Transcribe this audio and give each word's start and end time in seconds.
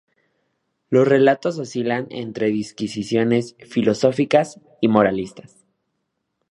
Los 0.89 1.07
relatos 1.07 1.59
oscilan 1.59 2.07
entre 2.09 2.47
disquisiciones 2.47 3.55
filosóficas 3.61 4.59
y 4.79 4.87
moralistas. 4.87 5.63